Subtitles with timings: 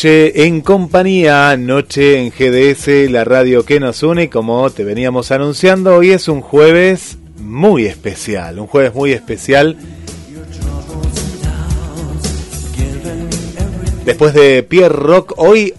[0.00, 5.94] Noche en compañía, noche en GDS, la radio que nos une, como te veníamos anunciando,
[5.94, 9.76] hoy es un jueves muy especial, un jueves muy especial.
[14.06, 15.74] Después de Pierre Rock, hoy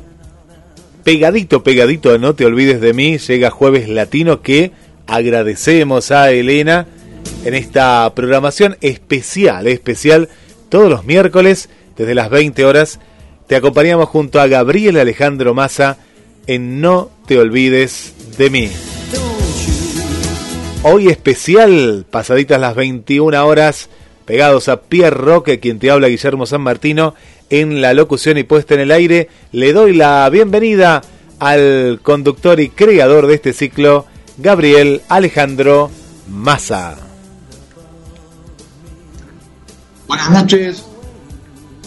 [1.03, 4.71] pegadito, pegadito, no te olvides de mí, llega jueves latino que
[5.07, 6.85] agradecemos a Elena
[7.43, 10.29] en esta programación especial, especial,
[10.69, 12.99] todos los miércoles desde las 20 horas
[13.51, 15.97] te acompañamos junto a Gabriel Alejandro Massa
[16.47, 18.71] en No te olvides de mí.
[20.83, 23.89] Hoy especial, pasaditas las 21 horas,
[24.23, 27.13] pegados a Pierre Roque, quien te habla Guillermo San Martino,
[27.49, 31.01] en la locución y puesta en el aire, le doy la bienvenida
[31.39, 34.05] al conductor y creador de este ciclo,
[34.37, 35.91] Gabriel Alejandro
[36.29, 36.95] Massa.
[40.07, 40.85] Buenas noches,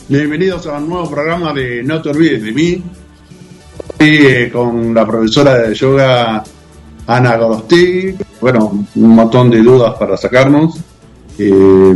[0.07, 2.83] Bienvenidos a un nuevo programa de No te olvides de mí.
[3.99, 6.45] Hoy eh, con la profesora de yoga
[7.07, 8.15] Ana Gorostegui.
[8.39, 10.79] Bueno, un montón de dudas para sacarnos.
[11.39, 11.95] Eh,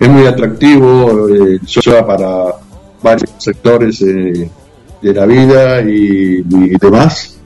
[0.00, 2.46] es muy atractivo el yoga para
[3.00, 4.50] varios sectores eh,
[5.00, 6.42] de la vida y,
[6.78, 7.38] demás.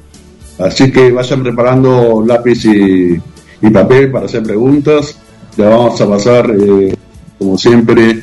[0.58, 3.20] Así que vayan preparando lápiz y,
[3.70, 5.18] papel para hacer preguntas.
[5.58, 6.50] Ya vamos a pasar,
[7.38, 8.22] como siempre,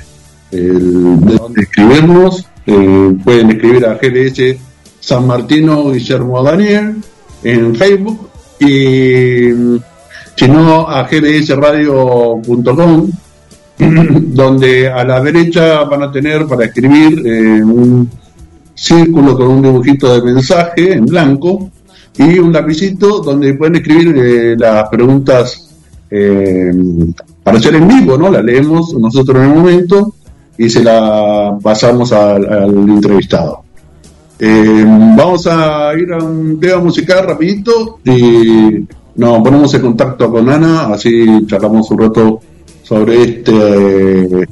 [0.56, 2.48] de donde escribimos.
[2.66, 4.58] Eh, pueden escribir a GDS
[5.00, 6.96] San Martino Guillermo Daniel
[7.44, 8.28] en Facebook
[8.60, 9.52] y
[10.36, 13.12] si no a gdsradio.com
[13.78, 18.10] donde a la derecha van a tener para escribir eh, un
[18.74, 21.70] círculo con un dibujito de mensaje en blanco
[22.18, 25.62] y un lapicito donde pueden escribir eh, las preguntas
[27.44, 28.32] para hacer en vivo, ¿no?
[28.32, 30.15] La leemos nosotros en el momento
[30.58, 32.46] y se la pasamos al,
[32.90, 33.64] entrevistado.
[34.40, 38.86] Eh, vamos a ir a un tema musical rapidito y
[39.16, 42.40] nos ponemos en contacto con Ana, así charlamos un rato
[42.84, 44.48] sobre este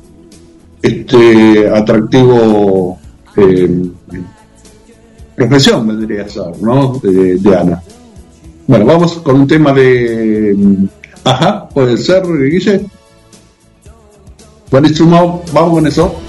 [0.82, 2.98] este atractivo
[3.38, 3.82] eh,
[5.36, 7.00] profesión, vendría a ser, ¿no?
[7.02, 7.82] De, de, Ana.
[8.68, 10.56] Bueno, vamos con un tema de...
[11.24, 12.86] Ajá, puede ser, Guille.
[14.74, 16.23] Buenísimo, vamos con eso.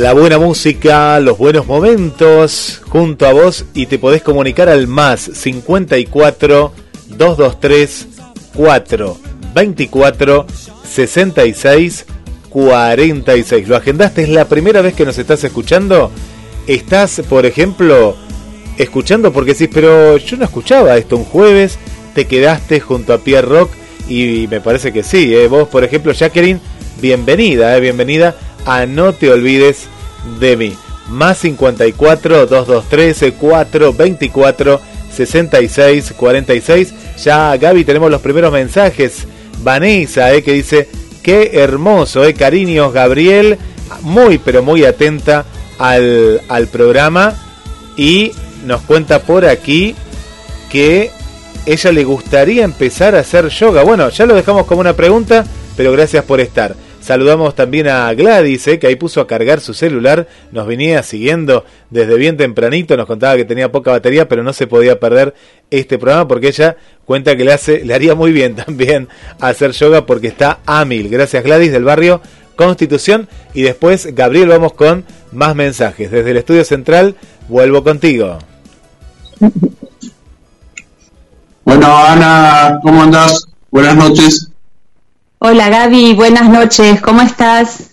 [0.00, 5.20] La buena música, los buenos momentos junto a vos y te podés comunicar al más
[5.20, 6.72] 54
[7.18, 8.06] 223
[8.54, 9.18] 4
[9.54, 10.46] 24
[10.84, 12.06] 66
[12.48, 13.68] 46.
[13.68, 14.22] ¿Lo agendaste?
[14.22, 16.10] ¿Es la primera vez que nos estás escuchando?
[16.66, 18.16] ¿Estás, por ejemplo,
[18.78, 21.78] escuchando porque decís, pero yo no escuchaba esto un jueves?
[22.14, 23.70] ¿Te quedaste junto a Pierre Rock?
[24.08, 25.34] Y me parece que sí.
[25.36, 25.46] ¿eh?
[25.46, 26.58] Vos, por ejemplo, Jacqueline,
[27.02, 27.80] bienvenida, ¿eh?
[27.80, 28.34] bienvenida
[28.66, 29.88] a No Te Olvides
[30.38, 30.76] de mí.
[31.08, 34.80] Más 54 223 4 24
[35.12, 36.94] 66 46.
[37.22, 39.26] Ya, Gaby, tenemos los primeros mensajes.
[39.62, 40.42] Vanessa, ¿eh?
[40.42, 40.88] que dice
[41.22, 42.34] Qué hermoso, ¿eh?
[42.34, 43.58] Cariños, Gabriel.
[44.02, 45.44] Muy, pero muy atenta
[45.78, 47.34] al, al programa.
[47.96, 48.32] Y
[48.64, 49.94] nos cuenta por aquí
[50.70, 51.10] que
[51.66, 53.82] ella le gustaría empezar a hacer yoga.
[53.82, 55.44] Bueno, ya lo dejamos como una pregunta,
[55.76, 56.74] pero gracias por estar.
[57.00, 61.64] Saludamos también a Gladys, eh, que ahí puso a cargar su celular, nos venía siguiendo
[61.88, 65.34] desde bien tempranito, nos contaba que tenía poca batería, pero no se podía perder
[65.70, 66.76] este programa porque ella
[67.06, 69.08] cuenta que le hace, le haría muy bien también
[69.40, 71.08] hacer yoga porque está a mil.
[71.08, 72.20] Gracias Gladys del barrio
[72.54, 76.10] Constitución y después Gabriel vamos con más mensajes.
[76.10, 77.16] Desde el estudio central
[77.48, 78.38] vuelvo contigo.
[81.64, 83.46] Bueno, Ana, ¿cómo andás?
[83.70, 84.49] Buenas noches.
[85.42, 87.92] Hola Gaby, buenas noches, ¿cómo estás?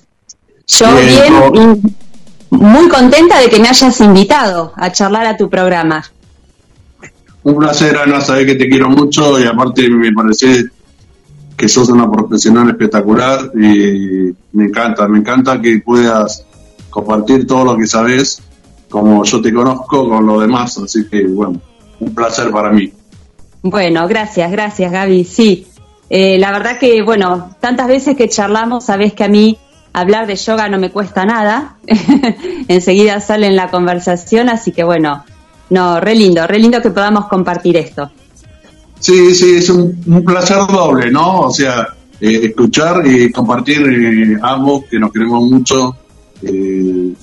[0.68, 1.82] Yo bien,
[2.52, 6.04] y muy contenta de que me hayas invitado a charlar a tu programa.
[7.44, 10.66] Un placer, Ana, sabes que te quiero mucho y aparte me parece
[11.56, 16.46] que sos una profesional espectacular y me encanta, me encanta que puedas
[16.90, 18.42] compartir todo lo que sabes
[18.90, 21.62] como yo te conozco con lo demás, así que bueno,
[22.02, 22.92] un placer para mí.
[23.62, 25.66] Bueno, gracias, gracias Gaby, sí.
[26.10, 29.58] Eh, la verdad que, bueno, tantas veces que charlamos, sabes que a mí
[29.94, 31.78] hablar de yoga no me cuesta nada.
[32.68, 35.26] Enseguida sale en la conversación, así que bueno,
[35.70, 38.10] no, re lindo, re lindo que podamos compartir esto.
[39.00, 41.42] Sí, sí, es un, placer doble, ¿no?
[41.42, 41.88] O sea,
[42.20, 45.96] eh, escuchar y compartir eh, ambos que nos queremos mucho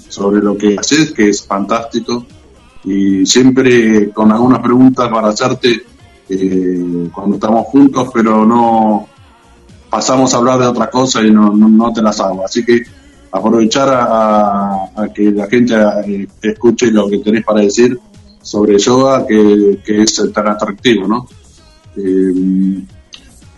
[0.09, 2.27] sobre lo que haces, que es fantástico.
[2.85, 5.85] Y siempre con algunas preguntas para hacerte
[6.29, 9.09] eh, cuando estamos juntos, pero no
[9.91, 12.45] pasamos a hablar de otra cosa y no, no, te las hago.
[12.45, 12.83] Así que
[13.31, 15.75] aprovechar a, que la gente
[16.07, 17.99] eh, escuche lo que tenés para decir
[18.43, 21.27] sobre yoga, que, es tan atractivo, ¿no?
[21.97, 22.83] Eh,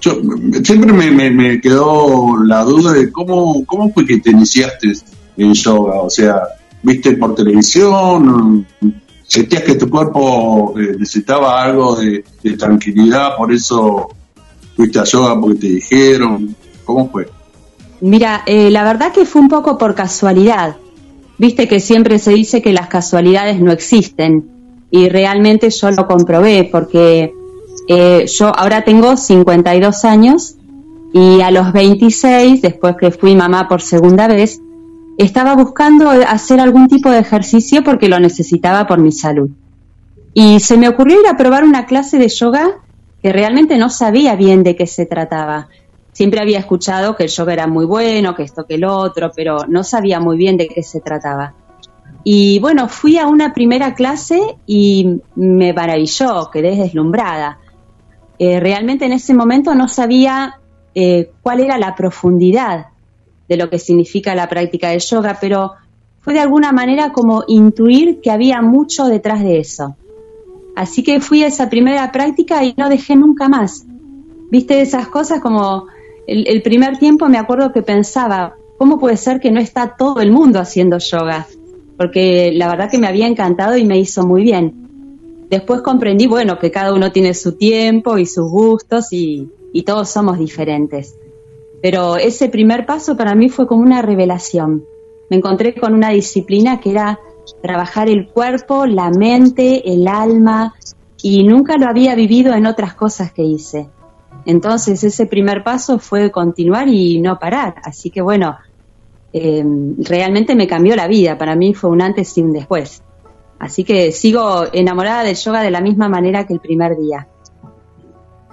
[0.00, 0.20] yo,
[0.62, 4.92] siempre me, me, quedó la duda de cómo, cómo fue que te iniciaste
[5.36, 6.42] en yoga, o sea,
[6.82, 8.66] viste por televisión,
[9.26, 12.24] sentías que tu cuerpo eh, necesitaba algo de,
[12.56, 14.08] tranquilidad, por eso
[14.76, 16.54] fuiste a yoga porque te dijeron.
[16.84, 17.28] ¿Cómo fue?
[18.00, 20.76] Mira, eh, la verdad que fue un poco por casualidad.
[21.38, 24.48] Viste que siempre se dice que las casualidades no existen
[24.90, 27.32] y realmente yo lo comprobé porque
[27.88, 30.56] eh, yo ahora tengo 52 años
[31.12, 34.60] y a los 26, después que fui mamá por segunda vez,
[35.18, 39.50] estaba buscando hacer algún tipo de ejercicio porque lo necesitaba por mi salud.
[40.34, 42.82] Y se me ocurrió ir a probar una clase de yoga
[43.22, 45.68] que realmente no sabía bien de qué se trataba.
[46.12, 49.66] Siempre había escuchado que el yoga era muy bueno, que esto, que el otro, pero
[49.68, 51.54] no sabía muy bien de qué se trataba.
[52.24, 57.58] Y bueno, fui a una primera clase y me maravilló, quedé deslumbrada.
[58.38, 60.60] Eh, realmente en ese momento no sabía
[60.94, 62.86] eh, cuál era la profundidad
[63.48, 65.72] de lo que significa la práctica del yoga, pero
[66.20, 69.96] fue de alguna manera como intuir que había mucho detrás de eso.
[70.74, 73.86] Así que fui a esa primera práctica y no dejé nunca más.
[74.50, 75.86] Viste esas cosas como
[76.26, 80.32] el, primer tiempo me acuerdo que pensaba, ¿cómo puede ser que no está todo el
[80.32, 81.46] mundo haciendo yoga?
[81.96, 85.46] Porque la verdad que me había encantado y me hizo muy bien.
[85.48, 89.48] Después comprendí, bueno, que cada uno tiene su tiempo y sus gustos y
[89.86, 91.14] todos somos diferentes.
[91.82, 94.84] Pero ese primer paso para mí fue como una revelación.
[95.30, 97.20] Me encontré con una disciplina que era
[97.62, 100.74] trabajar el cuerpo, la mente, el alma,
[101.22, 103.88] y nunca lo había vivido en otras cosas que hice.
[104.44, 107.74] Entonces ese primer paso fue continuar y no parar.
[107.82, 108.56] Así que bueno,
[109.32, 111.36] em, realmente me cambió la vida.
[111.36, 113.02] Para mí fue un antes y un después.
[113.58, 117.26] Así que sigo enamorada del yoga de la misma manera que el primer día.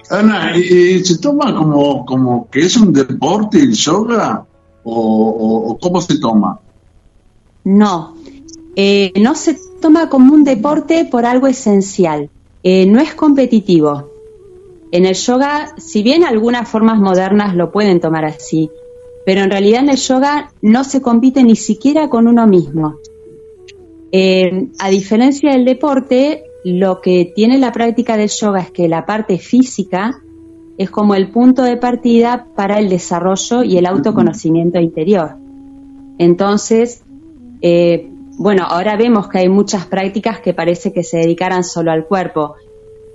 [0.09, 4.45] Ana, ¿y, se toma como, como que es un deporte el yoga
[4.83, 6.59] o, cómo se toma?
[7.63, 8.15] No,
[8.75, 12.29] eh, no se toma como un deporte por algo esencial.
[12.63, 14.09] Eh, no es competitivo.
[14.91, 18.69] En el yoga, si bien algunas formas modernas lo pueden tomar así,
[19.25, 22.99] pero en realidad en el yoga no se compite ni siquiera con uno mismo.
[24.11, 29.05] Eh, a diferencia del deporte, lo que tiene la práctica del yoga es que la
[29.05, 30.21] parte física
[30.77, 35.35] es como el punto de partida para el desarrollo y el autoconocimiento interior.
[36.17, 37.03] Entonces,
[37.61, 42.05] eh, bueno, ahora vemos que hay muchas prácticas que parece que se dedicaran solo al
[42.05, 42.55] cuerpo.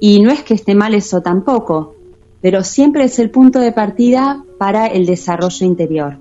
[0.01, 1.95] Y no es que esté mal eso tampoco,
[2.41, 6.19] pero siempre es el punto de partida para el desarrollo interior.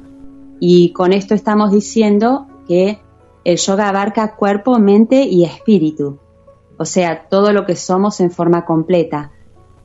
[0.59, 2.99] Y con esto estamos diciendo que
[3.43, 6.17] el yoga abarca cuerpo, mente y espíritu,
[6.77, 9.31] o sea, todo lo que somos en forma completa.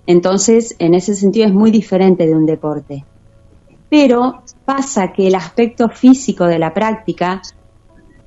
[0.07, 3.05] Entonces, en ese sentido es muy diferente de un deporte.
[3.89, 7.43] Pero pasa que el aspecto físico de la práctica,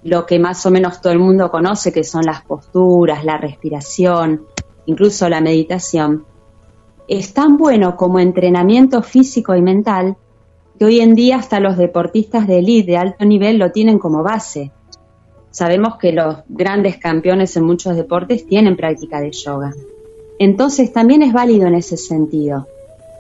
[0.04, 4.46] lo que más o menos todo el mundo conoce, que son las posturas, la respiración,
[4.86, 6.26] incluso la meditación,
[7.08, 10.18] es tan bueno como entrenamiento físico y mental
[10.78, 14.24] que hoy en día hasta los deportistas de élite de alto nivel lo tienen como
[14.24, 14.72] base.
[15.56, 19.74] Sabemos que los grandes campeones en muchos deportes tienen práctica de yoga.
[20.38, 22.68] Entonces también es válido en ese sentido.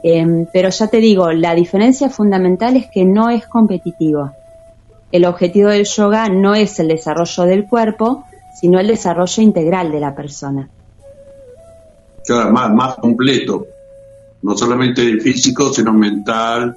[0.03, 4.31] Em, pero ya te digo, la diferencia fundamental es que no es competitivo.
[5.13, 8.25] El objetivo del yoga no es el desarrollo del cuerpo,
[8.59, 10.69] sino el desarrollo integral de la persona.
[12.25, 13.65] Claro, más, más completo,
[14.41, 16.75] no solamente físico, sino mental.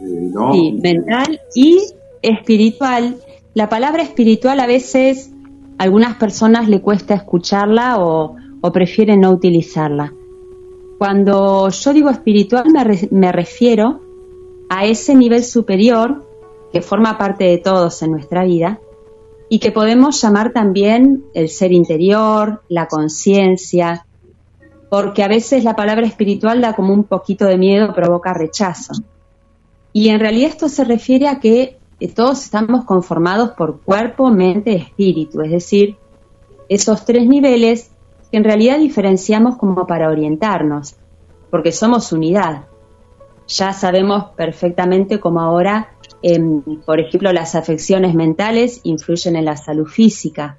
[0.00, 1.84] Eh, Sí, mental y
[2.20, 3.14] espiritual.
[3.58, 5.32] La palabra espiritual a veces
[5.78, 10.14] a algunas personas le cuesta escucharla o, o prefieren no utilizarla.
[10.96, 12.66] Cuando yo digo espiritual
[13.10, 14.00] me, refiero
[14.68, 16.24] a ese nivel superior
[16.72, 18.78] que forma parte de todos en nuestra vida
[19.48, 24.06] y que podemos llamar también el ser interior, la conciencia,
[24.88, 28.92] porque a veces la palabra espiritual da como un poquito de miedo, provoca rechazo.
[29.92, 35.40] Y en realidad esto se refiere a que todos estamos conformados por cuerpo, mente, espíritu,
[35.40, 35.96] es decir,
[36.68, 37.90] esos tres niveles
[38.30, 40.94] que en realidad diferenciamos como para orientarnos,
[41.50, 42.66] porque somos unidad.
[43.48, 45.90] Ya sabemos perfectamente cómo ahora,
[46.22, 50.58] em, por ejemplo, las afecciones mentales influyen en la salud física.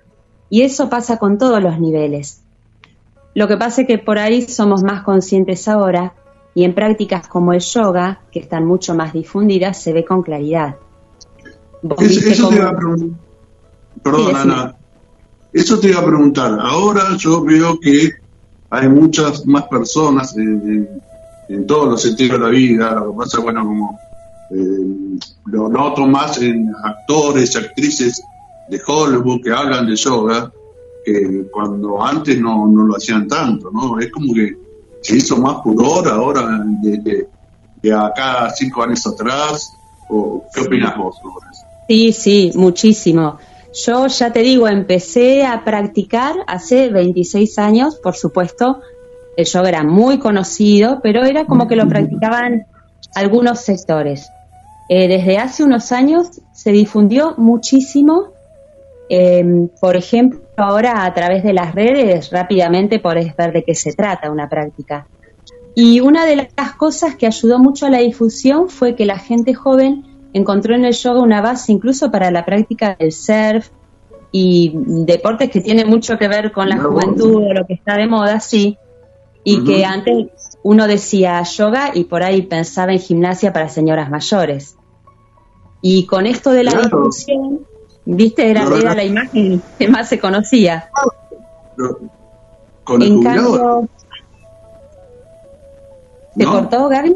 [0.50, 2.44] Y eso pasa con todos los niveles.
[3.36, 6.16] Lo que pasa es que por ahí somos más conscientes ahora
[6.56, 10.78] y en prácticas como el yoga, que están mucho más difundidas, se ve con claridad.
[12.00, 13.20] Eso te iba a preguntar.
[14.04, 14.76] Perdón, Ana.
[15.52, 16.60] Eso te iba a preguntar.
[16.62, 18.12] Ahora yo veo que
[18.70, 20.88] hay muchas más personas en,
[21.66, 22.92] todos los sentidos de la vida.
[22.96, 24.00] Lo que pasa, bueno, como
[24.52, 28.22] eh, lo noto más en actores y actrices
[28.70, 30.52] de Hollywood que hablan de yoga,
[31.04, 34.00] que cuando antes no, no lo hacían tanto, ¿no?
[34.00, 34.56] Es como que
[35.02, 37.28] se hizo más pudor ahora de,
[37.82, 39.74] de, acá cinco años atrás.
[40.10, 41.69] ¿O ¿Qué opinas vos sobre eso?
[41.90, 43.40] Sí, sí, muchísimo.
[43.74, 48.82] Yo ya te digo, empecé a practicar hace 26 años, por supuesto,
[49.36, 52.68] el yoga era muy conocido, pero era como que lo practicaban
[53.16, 54.30] algunos sectores.
[54.88, 58.34] Eh, desde hace unos años se difundió muchísimo,
[59.10, 63.94] em, por ejemplo, ahora a través de las redes rápidamente podés ver de qué se
[63.94, 65.08] trata una práctica.
[65.74, 69.56] Y una de las cosas que ayudó mucho a la difusión fue que la gente
[69.56, 73.70] joven encontró en el yoga una base incluso para la práctica del surf
[74.32, 78.08] y deportes que tienen mucho que ver con la juventud o lo que está de
[78.08, 78.78] moda, sí,
[79.44, 80.28] y que antes
[80.62, 84.76] uno decía yoga y por ahí pensaba en gimnasia para señoras mayores.
[85.82, 87.62] Y con esto de la difusión,
[88.06, 90.90] viste, era, era la imagen que más se conocía.
[92.88, 93.88] en cambio,
[96.36, 97.16] ¿te cortó, Gaby?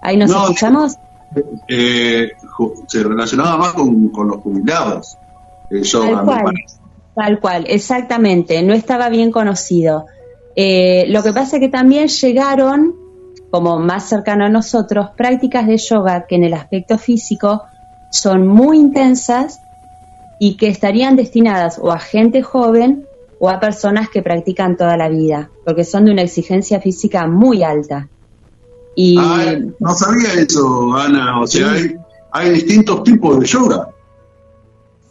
[0.00, 0.94] Ahí nos escuchamos.
[1.68, 2.30] Eh,
[2.86, 5.16] se relacionaba más con, los jubilados.
[5.70, 6.54] tal, cual,
[7.14, 10.06] tal cual, exactamente, no estaba bien conocido.
[10.56, 12.94] Eh, lo que pasa es que también llegaron,
[13.50, 17.62] como más cercano a nosotros, prácticas de yoga que en el aspecto físico
[18.10, 19.60] son muy intensas
[20.38, 23.06] y que estarían destinadas o a gente joven
[23.38, 27.62] o a personas que practican toda la vida, porque son de una exigencia física muy
[27.62, 28.08] alta.
[29.00, 31.40] Y, ah, no sabía eso, Ana.
[31.40, 31.72] O sea,
[32.32, 33.90] hay, distintos tipos de yoga.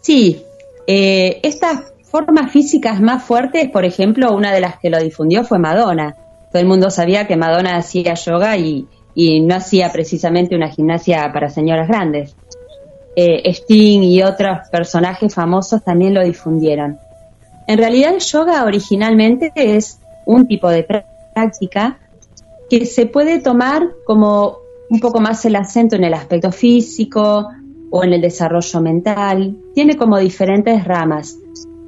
[0.02, 0.44] Sí.
[0.86, 5.58] Eh, estas formas físicas más fuertes, por ejemplo, una de las que lo difundió fue
[5.58, 6.18] Madonna.
[6.52, 11.50] Todo el mundo sabía que Madonna hacía yoga y, no hacía precisamente una gimnasia para
[11.50, 12.36] señoras grandes.
[13.16, 17.00] Eh, Sting y otros personajes famosos también lo difundieron.
[17.68, 20.84] En realidad el yoga originalmente es un tipo de
[21.34, 22.00] práctica
[22.70, 24.60] que se puede tomar como
[24.90, 27.48] un poco más el acento en el aspecto físico,
[27.90, 29.58] o en el desarrollo mental.
[29.74, 31.40] Tiene como diferentes ramas,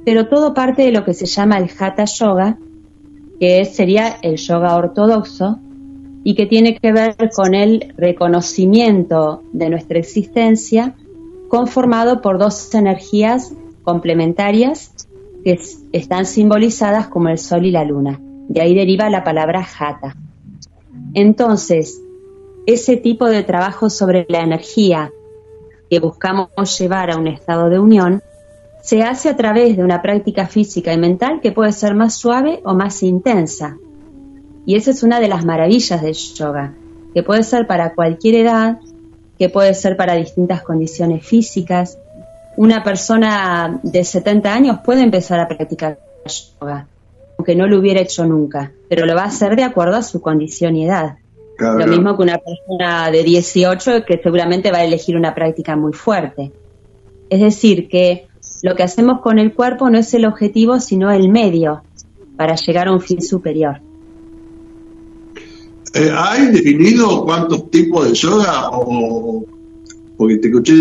[0.04, 2.58] pero todo parte de lo que se llama el Hatha Yoga,
[3.38, 5.58] que sería el yoga ortodoxo
[6.24, 10.94] y que tiene que ver con el reconocimiento de nuestra existencia
[11.48, 14.92] conformado por dos energías complementarias
[15.42, 15.58] que
[15.92, 18.20] están simbolizadas como el sol y la luna.
[18.48, 20.14] De ahí deriva la palabra Hatha.
[21.14, 22.00] Entonces,
[22.66, 25.10] ese tipo de trabajo sobre la energía
[25.88, 28.22] que buscamos llevar a un estado de unión
[28.82, 32.60] se hace a través de una práctica física y mental que puede ser más suave
[32.64, 33.76] o más intensa.
[34.64, 36.74] Y esa es una de las maravillas del yoga,
[37.12, 38.78] que puede ser para cualquier edad,
[39.38, 41.98] que puede ser para distintas condiciones físicas.
[42.56, 45.98] Una persona de 70 años puede empezar a practicar
[46.60, 46.86] yoga,
[47.40, 50.20] aunque no lo hubiera hecho nunca, pero lo va a hacer de acuerdo a su
[50.20, 51.16] condición y edad.
[51.58, 55.94] Lo mismo que una persona de 18 que seguramente va a elegir una práctica muy
[55.94, 56.52] fuerte.
[57.30, 58.26] Es decir, que
[58.62, 61.82] lo que hacemos con el cuerpo no es el objetivo, sino el medio
[62.36, 63.80] para llegar a un fin superior.
[65.94, 68.68] Eh, ¿Hay definido cuántos tipos de yoga?
[68.70, 69.46] O,
[70.18, 70.74] porque te escuché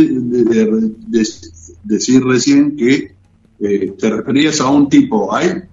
[1.85, 3.13] decir recién que
[3.61, 5.33] eh, te referías a un tipo.
[5.33, 5.69] ¿Hay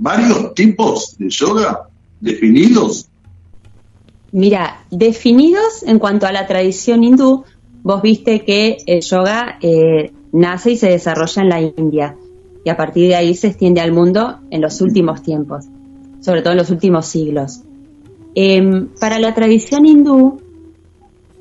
[0.00, 1.88] varios tipos de yoga
[2.20, 3.08] definidos?
[4.32, 7.44] Mira, definidos en cuanto a la tradición hindú,
[7.82, 12.16] vos viste que el yoga eh, nace y se desarrolla en la India
[12.64, 15.66] y a partir de ahí se extiende al mundo en los últimos tiempos,
[16.20, 17.60] sobre todo en los últimos siglos.
[18.34, 20.40] Em, para la tradición hindú,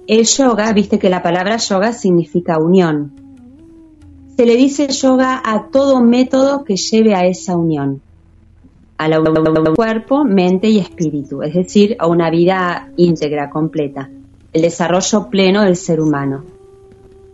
[0.08, 3.12] el yoga, viste que la palabra yoga significa unión.
[4.36, 8.02] Se le dice yoga a todo método que lleve a esa unión,
[9.00, 14.10] a la unión cuerpo, mente y espíritu, es decir, a una vida íntegra, completa,
[14.52, 16.44] el desarrollo pleno del ser humano.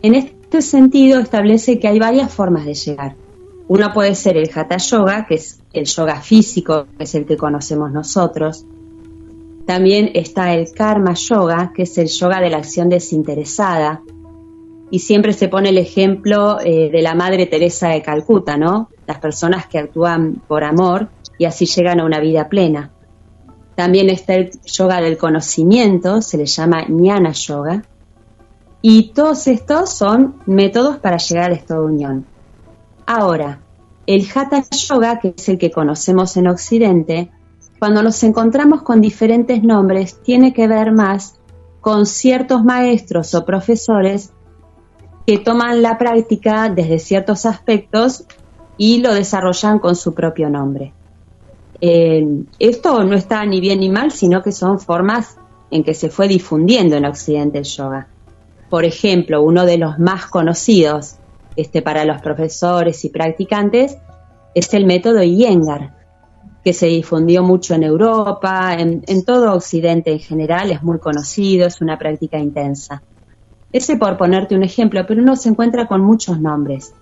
[0.00, 3.16] En este sentido establece que hay varias formas de llegar.
[3.66, 7.36] Una puede ser el Hatha Yoga, que es el yoga físico, que es el que
[7.36, 8.64] conocemos nosotros.
[9.66, 14.02] También está el Karma Yoga, que es el yoga de la acción desinteresada.
[14.92, 18.88] Y siempre se pone el ejemplo eh, de la Madre Teresa de Calcuta, ¿no?
[19.08, 22.90] Las personas que actúan por amor y así llegan a una vida plena.
[23.74, 27.82] También está el yoga del conocimiento, se le llama Jnana Yoga,
[28.80, 32.26] y todos estos son métodos para llegar al estado de unión.
[33.06, 33.60] Ahora,
[34.06, 37.30] el Hatha Yoga, que es el que conocemos en Occidente,
[37.78, 41.34] cuando nos encontramos con diferentes nombres, tiene que ver más
[41.80, 44.32] con ciertos maestros o profesores
[45.26, 48.24] que toman la práctica desde ciertos aspectos
[48.78, 50.92] y lo desarrollan con su propio nombre.
[51.80, 52.26] Eh,
[52.58, 55.36] esto no está ni bien ni mal, sino que son formas
[55.70, 58.08] en que se fue difundiendo en Occidente el yoga.
[58.70, 61.16] Por ejemplo, uno de los más conocidos
[61.56, 63.96] este, para los profesores y practicantes
[64.54, 65.94] es el método Iyengar,
[66.64, 71.66] que se difundió mucho en Europa, en, en todo Occidente en general, es muy conocido,
[71.66, 73.02] es una práctica intensa.
[73.72, 76.94] Ese por ponerte un ejemplo, pero uno se encuentra con muchos nombres.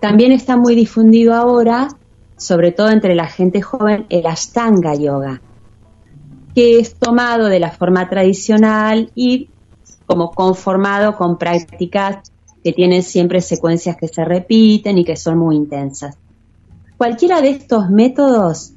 [0.00, 1.88] También está muy difundido ahora,
[2.36, 5.40] sobre todo entre la gente joven, el Ashtanga Yoga,
[6.54, 9.48] que es tomado de la forma tradicional y
[10.06, 12.30] como conformado con prácticas
[12.62, 16.18] que tienen siempre secuencias que se repiten y que son muy intensas.
[16.96, 18.72] Cualquiera de estos métodos,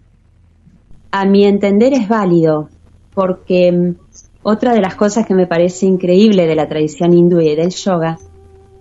[1.12, 2.70] a mi entender, es válido,
[3.14, 3.96] porque mm,
[4.44, 8.20] otra de las cosas que me parece increíble de la tradición hindú y del yoga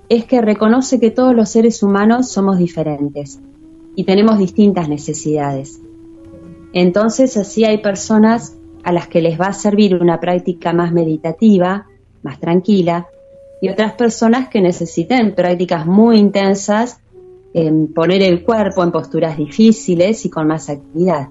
[0.08, 3.40] es que reconoce que todos los seres humanos somos diferentes
[3.98, 5.80] y tenemos distintas necesidades.
[6.72, 11.88] Entonces así hay personas a las que les va a servir una práctica más meditativa,
[12.22, 13.08] más tranquila,
[13.60, 17.00] y otras personas que necesiten prácticas muy intensas,
[17.52, 21.30] en poner el cuerpo en posturas difíciles y con más actividad.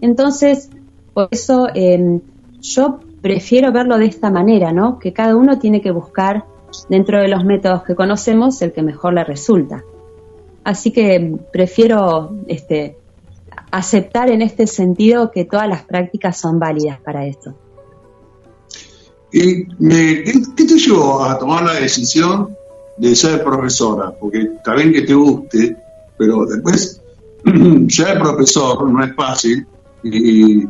[0.00, 0.70] Entonces,
[1.12, 2.22] por eso em,
[2.58, 4.98] yo prefiero verlo de esta manera, ¿no?
[4.98, 6.46] Que cada uno tiene que buscar
[6.88, 9.84] dentro de los métodos que conocemos el que mejor le resulta.
[10.64, 12.96] Así que prefiero este,
[13.70, 17.54] aceptar en este sentido que todas las prácticas son válidas para esto.
[19.32, 22.54] ¿Y me, ¿qué, te llevó a tomar la decisión
[22.98, 24.12] de ser profesora?
[24.12, 25.76] Porque está bien que te guste,
[26.18, 27.00] pero después
[27.88, 29.66] ser profesor no es fácil.
[30.04, 30.66] Y,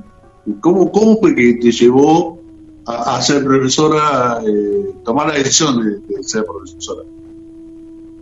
[0.60, 2.40] ¿cómo, ¿Cómo fue que te llevó
[2.86, 7.02] a, ser profesora, eh, tomar la decisión de, ser profesora?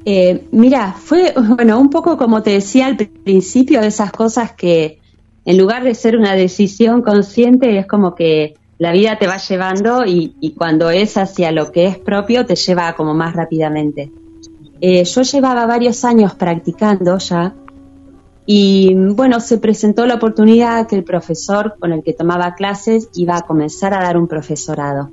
[0.05, 5.01] Eh, mira, fue, bueno, un poco como te decía al principio, de esas cosas que
[5.45, 10.05] en lugar de ser una decisión consciente, es como que la vida te va llevando
[10.07, 14.11] y, cuando es hacia lo que es propio te lleva como más rápidamente.
[14.81, 17.55] Eh, yo llevaba varios años practicando ya
[18.47, 23.37] y bueno, se presentó la oportunidad que el profesor con el que tomaba clases iba
[23.37, 25.11] a comenzar a dar un profesorado.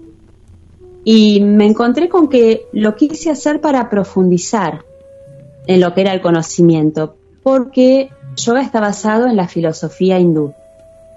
[1.10, 4.82] Y me encontré con que lo quise hacer para profundizar
[5.66, 10.54] en lo que era el conocimiento, porque yoga está basado en la filosofía hindú.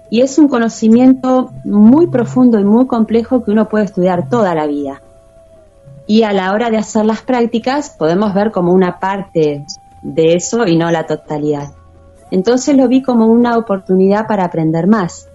[0.09, 4.65] Y es un conocimiento muy profundo y muy complejo que uno puede estudiar toda la
[4.65, 5.01] vida.
[6.07, 9.65] Y a la hora de hacer las prácticas podemos ver como una parte
[10.03, 11.73] de eso y no la totalidad.
[12.31, 15.27] Entonces lo vi como una oportunidad para aprender más.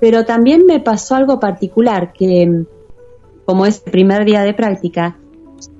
[0.00, 2.66] Pero también me pasó algo particular que,
[3.44, 5.16] como es el primer día de práctica,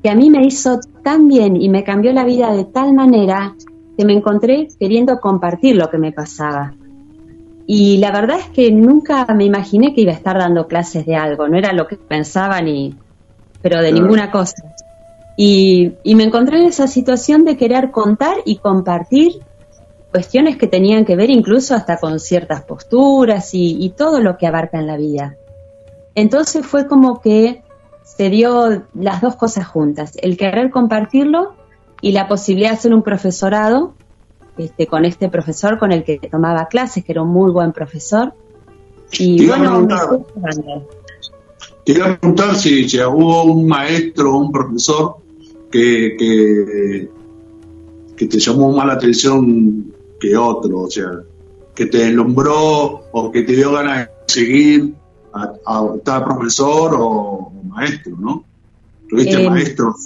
[0.02, 3.54] que a mí me hizo tan bien y me cambió la vida de tal manera
[3.96, 6.74] que me encontré queriendo compartir lo que me pasaba.
[7.66, 11.16] Y la verdad es que nunca me imaginé que iba a estar dando clases de
[11.16, 12.94] algo, no era lo que pensaba ni,
[13.62, 14.74] pero de ninguna cosa.
[15.36, 19.42] Y, y, me encontré en esa situación de querer contar y compartir
[20.14, 24.78] cuestiones que tenían que ver incluso hasta con ciertas posturas y, todo lo que abarca
[24.78, 25.34] en la vida.
[26.14, 27.62] Entonces fue como que
[28.04, 31.54] se dio las dos cosas juntas, el querer compartirlo
[32.00, 33.94] y la posibilidad de hacer un profesorado
[34.56, 38.34] este, con este profesor con el que tomaba clases, que era un muy buen profesor.
[39.12, 39.88] Y bueno,
[41.84, 45.16] Quería preguntar si, hubo un maestro o un profesor
[45.70, 47.10] que, que,
[48.16, 51.10] que, te llamó más la atención que otro, o sea,
[51.74, 54.94] que te deslumbró o que te dio ganas de seguir
[55.34, 58.44] a, a, profesor o, maestro, ¿no?
[59.08, 59.96] ¿Tuviste eh, maestros?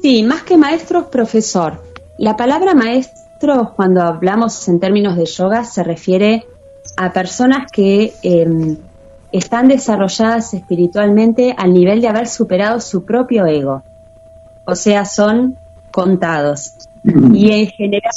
[0.00, 1.82] Sí, más que maestros, profesor.
[2.18, 6.46] La palabra maestro, cuando hablamos en términos de yoga, se refiere
[6.96, 8.76] a personas que em,
[9.32, 13.82] están desarrolladas espiritualmente al nivel de haber superado su propio ego.
[14.66, 15.56] O sea, son
[15.90, 16.74] contados.
[17.32, 18.12] Y en general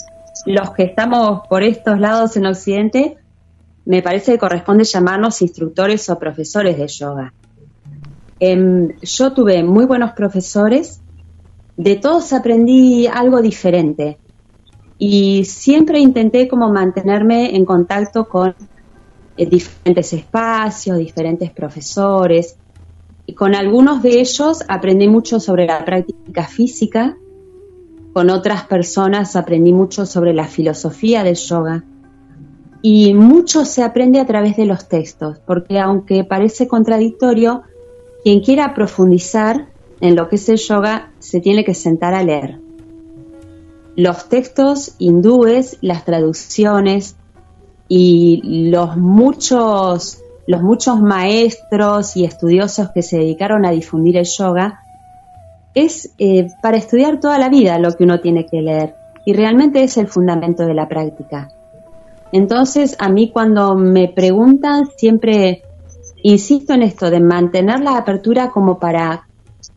[0.45, 3.17] los que estamos por estos lados en Occidente,
[3.85, 7.33] me parece que corresponde llamarnos instructores o profesores de yoga.
[8.39, 11.01] Em, yo tuve muy buenos profesores,
[11.77, 14.17] de todos aprendí algo diferente
[14.97, 18.55] y siempre intenté como mantenerme en contacto con
[19.37, 22.57] eh, diferentes espacios, diferentes profesores.
[23.25, 27.17] Y con algunos de ellos aprendí mucho sobre la práctica física
[28.13, 31.83] con otras personas aprendí mucho sobre la filosofía del yoga
[32.85, 37.63] y mucho se aprende a través de los textos, porque aunque parece contradictorio,
[38.23, 39.69] quien quiera profundizar
[40.01, 42.59] en lo que es el yoga se tiene que sentar a leer.
[43.95, 47.15] Los textos hindúes, las traducciones
[47.87, 54.81] y los muchos, los muchos maestros y estudiosos que se dedicaron a difundir el yoga
[55.73, 59.83] es eh, para estudiar toda la vida lo que uno tiene que leer y realmente
[59.83, 61.47] es el fundamento de la práctica.
[62.33, 65.61] Entonces, a mí cuando me preguntan, siempre
[66.23, 69.27] insisto en esto de mantener la apertura como para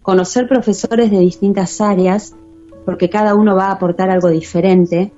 [0.00, 2.34] conocer profesores de distintas áreas,
[2.86, 5.12] porque cada uno va a aportar algo diferente,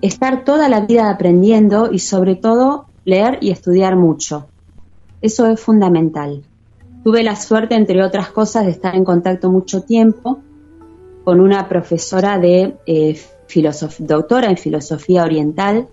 [0.00, 4.48] estar toda la vida aprendiendo y sobre todo leer y estudiar mucho.
[5.20, 6.42] Eso es fundamental.
[7.04, 10.40] Tuve la suerte, entre otras cosas, de estar en contacto mucho tiempo
[11.22, 13.20] con una profesora de eh,
[14.00, 15.86] doctora en filosofía oriental,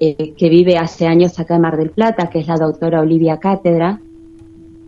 [0.00, 3.38] eh, que vive hace años acá en Mar del Plata, que es la doctora Olivia
[3.38, 4.00] Cátedra,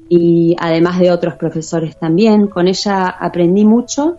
[0.09, 2.49] y además de otros profesores también.
[2.49, 4.17] Con ella aprendí mucho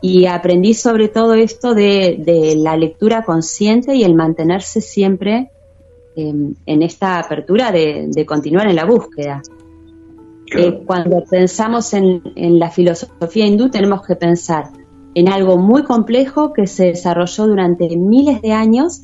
[0.00, 5.50] y aprendí sobre todo esto de, la lectura consciente y el mantenerse siempre
[6.14, 9.42] em, en esta apertura de continuar en la búsqueda.
[10.54, 14.70] Eh, cuando pensamos en, la filosofía hindú tenemos que pensar
[15.14, 19.02] en algo muy complejo que se desarrolló durante miles de años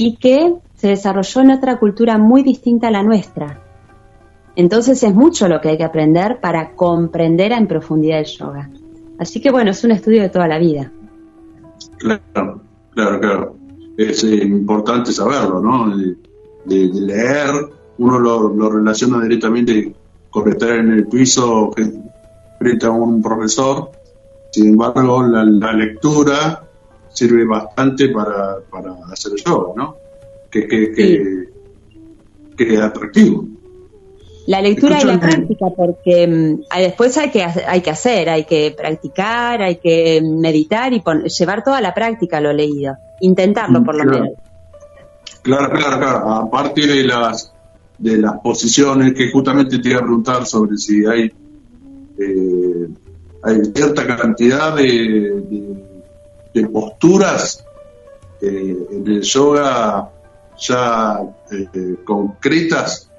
[0.00, 3.64] y que se desarrolló en otra cultura muy distinta a la nuestra.
[4.54, 8.70] Entonces es mucho lo que hay que aprender para comprender en profundidad el yoga.
[9.18, 10.92] Así que bueno, es un estudio de toda la vida.
[11.98, 12.62] Claro,
[12.94, 13.56] claro, claro.
[13.96, 15.96] Es eh, importante saberlo, ¿no?
[15.96, 16.16] De,
[16.92, 17.50] leer,
[17.98, 19.92] uno lo, lo relaciona directamente
[20.32, 21.72] por estar en el piso
[22.60, 23.90] frente a un profesor.
[24.52, 26.67] Sin embargo, la, lectura
[27.18, 29.96] sirve bastante para, para hacer el yoga, ¿no?
[30.50, 31.48] Que, que,
[32.56, 33.44] que, es atractivo.
[34.46, 38.74] La lectura y la práctica, porque mm, después hay que, hay que hacer, hay que
[38.76, 41.02] practicar, hay que meditar y
[41.38, 44.30] llevar toda la práctica lo leído, intentarlo por lo menos.
[45.42, 46.30] Claro, claro, claro.
[46.30, 47.52] Aparte de las
[47.98, 51.32] de las posiciones, que justamente te iba a preguntar sobre si hay,
[52.18, 52.88] eh,
[53.42, 55.87] hay cierta cantidad de, de,
[56.72, 57.64] posturas
[58.40, 60.10] eh, en el yoga
[60.58, 63.10] ya eh, concretas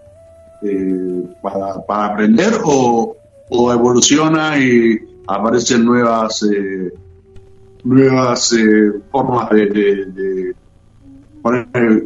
[1.42, 3.16] para, para, aprender o,
[3.50, 6.46] o, evoluciona y aparecen nuevas
[7.84, 8.54] nuevas
[9.10, 10.54] formas de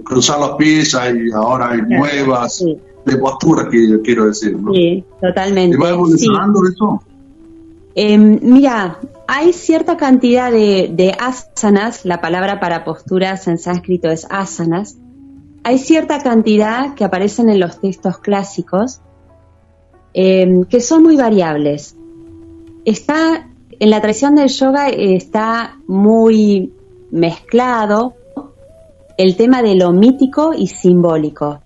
[0.04, 2.64] cruzar los pies, hay, ahora hay nuevas
[3.06, 4.58] de posturas que quiero decir.
[4.58, 4.74] ¿no?
[4.74, 5.78] Sí, totalmente.
[5.78, 7.02] va evolucionando eso?
[7.96, 14.98] Em, mira, hay cierta cantidad de, asanas, la palabra para posturas en sánscrito es asanas,
[15.64, 19.02] hay cierta cantidad que aparecen en los textos clásicos
[20.14, 21.96] em, que son muy variables.
[22.84, 23.48] Está
[23.80, 26.74] en la tradición del yoga está muy
[27.12, 28.14] mezclado
[29.18, 31.62] el tema de lo mítico y simbólico,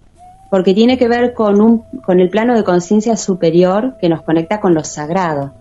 [0.50, 4.60] porque tiene que ver con, un, con el plano de conciencia superior que nos conecta
[4.60, 5.54] con lo sagrado,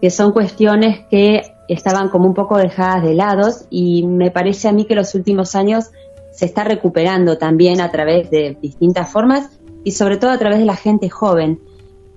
[0.00, 4.72] que son cuestiones que estaban como un poco dejadas de lado y me parece a
[4.72, 5.90] mí que los últimos años
[6.32, 9.50] se está recuperando también a través de distintas formas
[9.84, 11.60] y sobre todo a través de la gente joven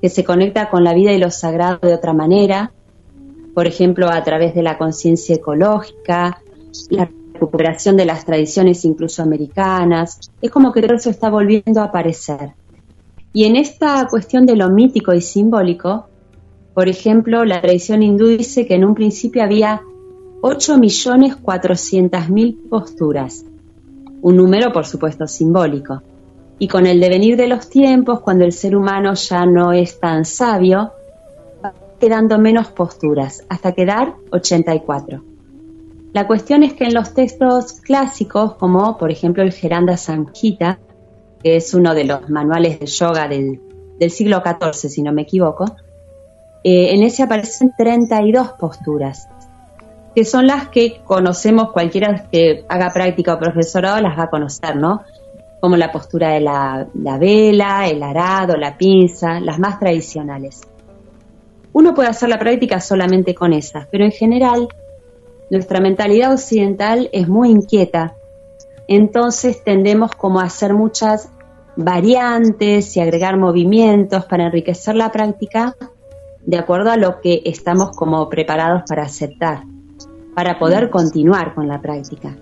[0.01, 2.71] que se conecta con la vida y lo sagrado de otra manera,
[3.53, 6.41] por ejemplo a través de la conciencia ecológica,
[6.89, 10.31] la recuperación de las tradiciones incluso americanas.
[10.41, 12.53] Es como que todo eso está volviendo a aparecer.
[13.33, 16.07] Y en esta cuestión de lo mítico y simbólico,
[16.73, 19.81] por ejemplo, la tradición hindú dice que en un principio había
[20.41, 23.45] 8.400.000 posturas,
[24.21, 26.01] un número por supuesto simbólico.
[26.59, 30.25] Y con el devenir de los tiempos, cuando el ser humano ya no es tan
[30.25, 30.91] sabio,
[31.63, 35.23] va quedando menos posturas, hasta quedar 84.
[36.13, 40.79] La cuestión es que en los textos clásicos, como por ejemplo el Geranda Samhita,
[41.41, 43.61] que es uno de los manuales de yoga del,
[44.09, 45.65] siglo XIV, si no me equivoco,
[46.63, 49.27] eh, en ese aparecen 32 posturas,
[50.15, 54.75] que son las que conocemos, cualquiera que haga práctica o profesorado las va a conocer,
[54.75, 55.01] ¿no?
[55.59, 60.61] Como la postura de la, la vela, el arado, la pinza, las más tradicionales.
[61.73, 64.67] Uno puede hacer la práctica solamente con esas, pero en general
[65.49, 68.15] nuestra mentalidad occidental es muy inquieta,
[68.87, 71.29] entonces tendemos como a hacer muchas
[71.75, 75.75] variantes y agregar movimientos para enriquecer la práctica
[76.45, 79.63] de acuerdo a lo que estamos como preparados para aceptar,
[80.35, 82.37] para poder continuar con la práctica.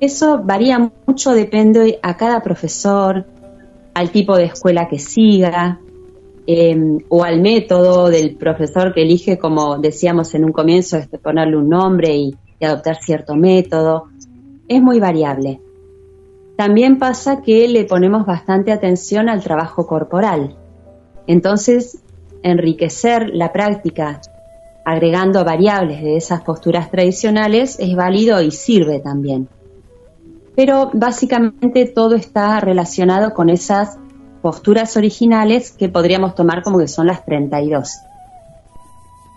[0.00, 3.26] Eso varía mucho, depende a cada profesor,
[3.94, 5.80] al tipo de escuela que siga,
[6.50, 11.58] Em, o al método del profesor que elige, como decíamos en un comienzo, este, ponerle
[11.58, 14.04] un nombre y, adoptar cierto método.
[14.66, 15.60] Es muy variable.
[16.56, 20.56] También pasa que le ponemos bastante atención al trabajo corporal.
[21.26, 22.02] Entonces,
[22.42, 24.20] enriquecer la práctica
[24.84, 29.48] agregando variables de esas posturas tradicionales es válido y sirve también.
[30.56, 33.98] Pero básicamente todo está relacionado con esas
[34.40, 37.98] posturas originales que podríamos tomar como que son las 32.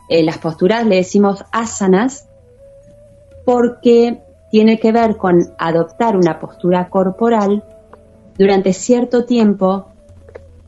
[0.09, 2.27] Eh, las posturas le decimos asanas
[3.45, 7.63] porque tiene que ver con adoptar una postura corporal
[8.37, 9.90] durante cierto tiempo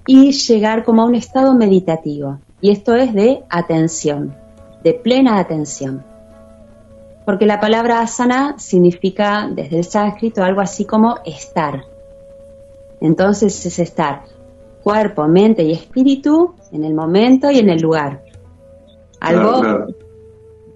[0.06, 2.40] y llegar como a un estado meditativo.
[2.62, 4.36] Y esto es de atención,
[4.84, 6.04] de plena atención.
[7.26, 11.86] Porque la palabra asana significa desde el sánscrito algo así como estar.
[13.00, 14.24] Entonces es estar
[14.84, 18.24] cuerpo, mente y espíritu en el momento y en el lugar.
[19.20, 19.88] Algo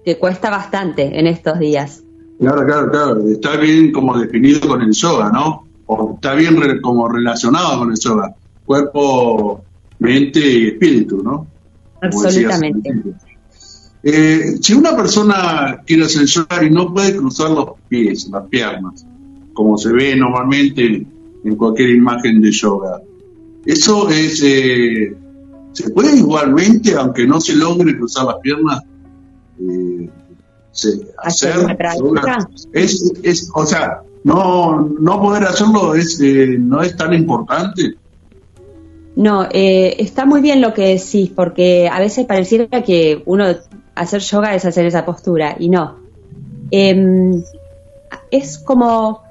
[0.04, 2.02] que cuesta bastante en estos días.
[2.40, 3.28] Claro, claro, claro.
[3.28, 5.66] Está bien como definido con el yoga, ¿no?
[5.86, 8.34] O está bien como relacionado con el yoga.
[8.68, 9.64] Cuerpo,
[9.98, 11.46] mente y espíritu, ¿no?
[12.02, 12.90] Absolutamente.
[14.02, 19.06] Eh, si una persona quiere yoga y no puede cruzar los pies, las piernas,
[19.54, 21.06] como se ve normalmente
[21.44, 23.00] en cualquier imagen de yoga.
[23.64, 25.16] Eso es, eh,
[25.72, 28.82] se puede igualmente, aunque no se logre cruzar las piernas,
[29.60, 30.10] eh,
[31.24, 31.74] hacer
[32.74, 37.96] es, es, o sea, no, no poder hacerlo es, no es tan importante.
[39.18, 43.46] No, está muy bien lo que decís, porque a veces pareciera que uno
[43.96, 45.96] hacer yoga es hacer esa postura, y no.
[46.70, 47.42] Em,
[48.30, 49.22] es como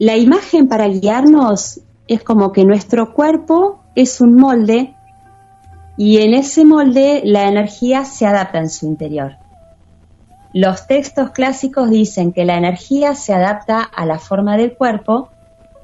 [0.00, 4.96] la imagen para guiarnos es como que nuestro cuerpo es un molde
[5.96, 9.36] y en ese molde la energía se adapta en su interior.
[10.52, 15.28] Los textos clásicos dicen que la energía se adapta a la forma del cuerpo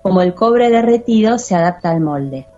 [0.03, 2.49] como el cobre derretido se adapta al molde.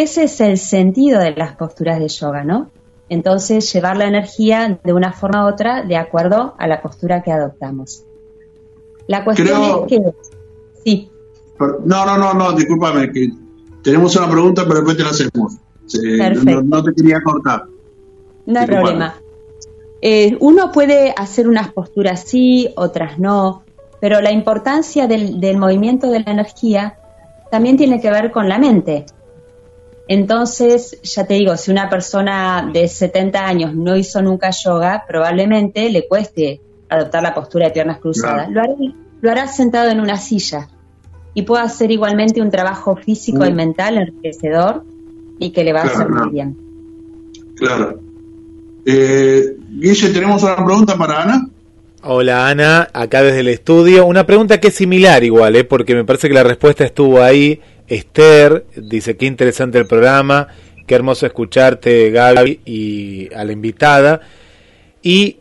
[0.00, 2.70] Ese es el sentido de las posturas de yoga, ¿no?
[3.10, 7.30] Entonces, llevar la energía de una forma u otra de acuerdo a la postura que
[7.30, 8.04] adoptamos.
[9.08, 10.02] La cuestión es que...
[10.82, 11.10] Sí.
[11.84, 13.28] No, no, no, no, discúlpame, que
[13.82, 15.58] tenemos una pregunta, pero después te la hacemos.
[16.46, 17.66] no, no, te quería cortar.
[18.46, 19.16] No hay problema.
[20.00, 23.64] Eh, uno puede hacer unas posturas sí, otras no,
[24.00, 26.96] pero la importancia del, del movimiento de la energía
[27.50, 29.04] también tiene que ver con la mente.
[30.10, 35.88] Entonces, ya te digo, si una persona de 70 años no hizo nunca yoga, probablemente
[35.88, 38.48] le cueste adoptar la postura de piernas cruzadas.
[38.50, 40.66] Lo, hará, sentado en una silla
[41.32, 43.54] y puede hacer igualmente un trabajo físico y mm.
[43.54, 44.82] mental enriquecedor
[45.38, 46.58] y que le va a hacer muy bien.
[47.54, 48.00] Claro.
[48.84, 51.48] Eh, Guille, tenemos una pregunta para Ana.
[52.02, 54.06] Hola Ana, acá desde el estudio.
[54.06, 55.62] Una pregunta que es similar igual, ¿eh?
[55.62, 60.46] porque me parece que la respuesta estuvo ahí Esther dice, qué interesante el programa,
[60.86, 64.20] qué hermoso escucharte Gaby y a la invitada.
[65.02, 65.38] Y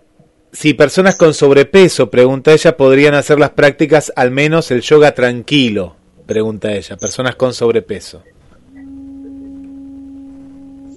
[0.51, 5.95] si personas con sobrepeso, pregunta ella, podrían hacer las prácticas, al menos el yoga tranquilo,
[6.25, 8.23] pregunta ella, personas con sobrepeso.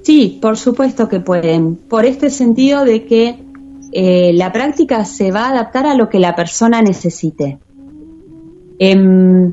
[0.03, 3.39] Sí, por supuesto que pueden, por este sentido de que
[3.93, 7.59] eh, la práctica se va a adaptar a lo que la persona necesite.
[8.79, 9.53] Em,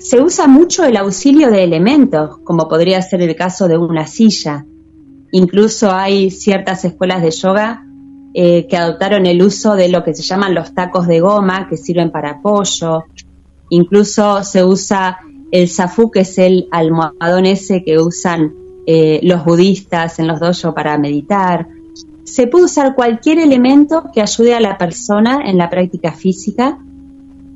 [0.00, 4.64] se usa mucho el auxilio de elementos, como podría ser el caso de una silla.
[5.30, 7.84] Incluso hay ciertas escuelas de yoga
[8.32, 11.76] eh, que adoptaron el uso de lo que se llaman los tacos de goma, que
[11.76, 13.04] sirven para apoyo.
[13.68, 15.18] Incluso se usa
[15.50, 18.54] el zafu, que es el almohadón ese que usan
[18.86, 21.68] eh, los budistas en los dojos para meditar.
[22.24, 26.78] Se puede usar cualquier elemento que ayude a la persona en la práctica física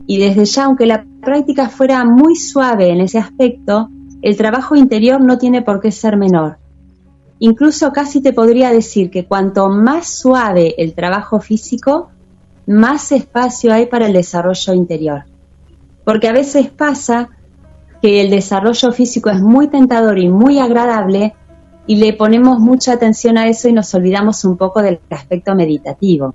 [0.06, 3.88] y desde ya, aunque la práctica fuera muy suave en ese aspecto,
[4.22, 6.58] el trabajo interior no tiene por qué ser menor.
[7.38, 12.10] Incluso casi te podría decir que cuanto más suave el trabajo físico,
[12.66, 15.24] más espacio hay para el desarrollo interior.
[16.04, 17.30] Porque a veces pasa
[18.00, 21.34] que el desarrollo físico es muy tentador y muy agradable
[21.86, 26.34] y le ponemos mucha atención a eso y nos olvidamos un poco del aspecto meditativo.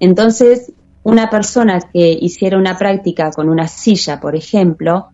[0.00, 0.72] Entonces,
[1.06, 5.06] una persona que hiciera una práctica con una silla, por ejemplo,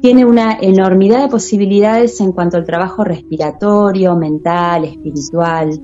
[0.00, 5.78] tiene una enormidad de posibilidades en cuanto al trabajo respiratorio, mental, espiritual.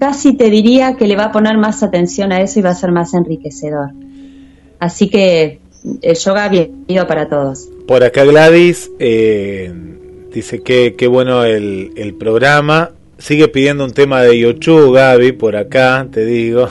[0.00, 2.74] Casi te diría que le va a poner más atención a eso y va a
[2.74, 3.90] ser más enriquecedor.
[4.78, 5.60] Así que
[6.00, 7.68] el yoga bienvenido para todos.
[7.86, 9.70] Por acá Gladys eh,
[10.32, 15.56] dice que qué bueno el, el programa sigue pidiendo un tema de Yochu, Gaby, por
[15.56, 16.68] acá, te digo.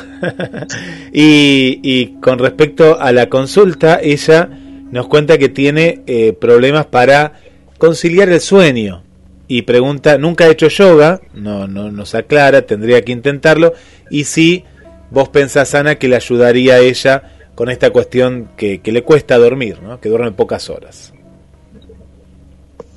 [1.13, 4.49] y, con respecto a la consulta, ella
[4.91, 7.33] nos cuenta que tiene eh, problemas para
[7.77, 9.03] conciliar el sueño.
[9.47, 13.73] Y pregunta, nunca ha hecho yoga, no, no nos aclara, tendría que intentarlo.
[14.09, 14.63] Y si
[15.11, 19.37] vos pensás, Ana, que le ayudaría a ella con esta cuestión que, que le cuesta
[19.37, 19.99] dormir, ¿no?
[20.01, 21.13] que duerme pocas horas.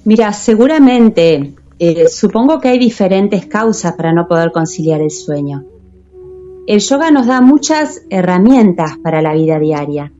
[0.04, 5.64] Mira, seguramente eh, supongo que hay diferentes causas para no poder conciliar el sueño.
[6.66, 10.12] El yoga nos da muchas herramientas para la vida diaria.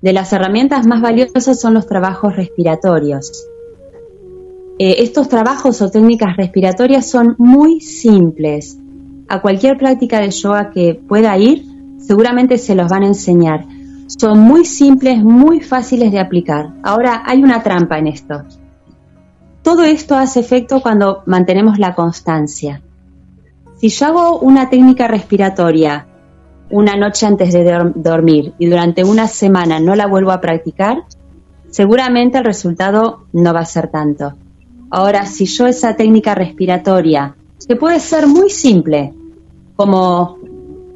[0.00, 3.46] De las herramientas más valiosas son los trabajos respiratorios.
[4.78, 8.78] Eh, estos trabajos o técnicas respiratorias son muy simples.
[9.28, 11.64] A cualquier práctica de yoga que pueda ir,
[11.98, 13.66] seguramente se los van a enseñar.
[14.06, 16.72] Son muy simples, muy fáciles de aplicar.
[16.82, 18.42] Ahora, hay una trampa en esto.
[19.62, 22.82] Todo esto hace efecto cuando mantenemos la constancia.
[23.76, 26.06] Si yo hago una técnica respiratoria
[26.70, 31.04] una noche antes de dormir y durante una semana no la vuelvo a practicar,
[31.68, 34.34] seguramente el resultado no va a ser tanto.
[34.90, 37.36] Ahora, si yo esa técnica respiratoria,
[37.66, 39.14] que puede ser muy simple,
[39.76, 40.38] como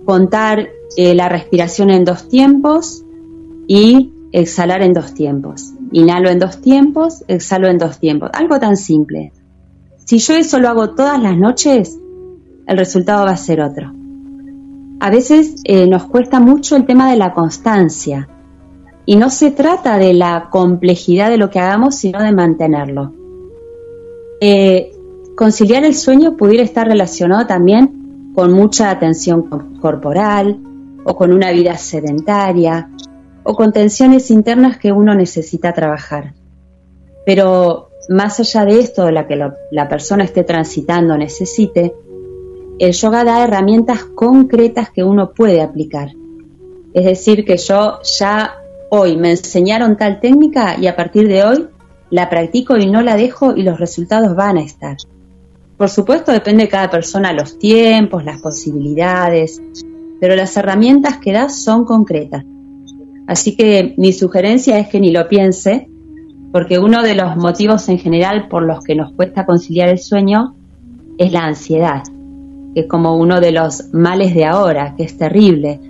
[0.05, 3.05] contar eh, la respiración en dos tiempos
[3.67, 5.74] y exhalar en dos tiempos.
[5.95, 8.29] Inhalo en dos tiempos, exhalo en dos tiempos.
[8.33, 9.33] Algo tan simple.
[10.05, 11.97] Si yo eso lo hago todas las noches,
[12.67, 13.93] el resultado va a ser otro.
[14.99, 18.29] A veces eh, nos cuesta mucho el tema de la constancia.
[19.07, 23.13] Y no se trata de la complejidad de lo que hagamos, sino de mantenerlo.
[24.41, 24.91] Eh,
[25.37, 29.43] conciliar el sueño pudiera estar relacionado también con mucha atención
[29.81, 30.59] corporal
[31.05, 32.89] o con una vida sedentaria
[33.45, 36.35] o con tensiones internas que uno necesita trabajar.
[37.25, 41.95] Pero más allá de esto, de la que la persona esté transitando necesite,
[42.79, 46.11] el yoga da herramientas concretas que uno puede aplicar.
[46.93, 48.57] Es decir, que yo ya
[48.91, 51.69] hoy me enseñaron tal técnica y a partir de hoy
[52.11, 54.97] la practico y no la dejo y los resultados van a estar.
[55.77, 59.61] Por supuesto, depende de cada persona los tiempos, las posibilidades,
[60.21, 62.45] pero las herramientas que das son concretas.
[63.27, 65.89] Así que mi sugerencia es que ni lo piense,
[66.53, 70.55] porque uno de los motivos en general por los que nos cuesta conciliar el sueño
[71.19, 72.03] es la ansiedad,
[72.75, 75.81] que es como uno de los males de ahora, que es terrible.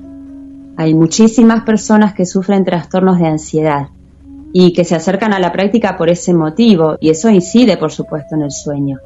[0.76, 3.88] Hay muchísimas personas que sufren trastornos de ansiedad
[4.52, 8.36] y que se acercan a la práctica por ese motivo y eso incide, por supuesto,
[8.36, 9.00] en el sueño.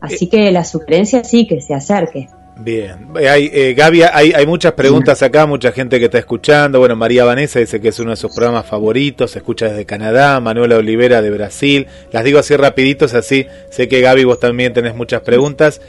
[0.00, 2.28] Así eh, que la sugerencia sí que se acerque.
[2.60, 6.80] Bien, hay, eh, Gaby, hay, hay muchas preguntas acá, mucha gente que está escuchando.
[6.80, 10.40] Bueno, María Vanessa dice que es uno de sus programas favoritos, se escucha desde Canadá,
[10.40, 11.86] Manuela Olivera de Brasil.
[12.10, 15.80] Las digo así rapiditos, así sé que Gaby vos también tenés muchas preguntas.